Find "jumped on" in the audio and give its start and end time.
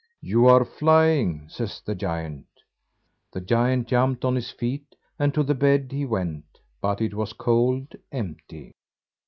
3.87-4.33